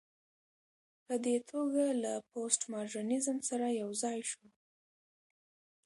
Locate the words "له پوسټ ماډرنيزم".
2.03-3.37